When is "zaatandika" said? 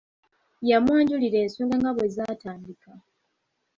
2.15-2.91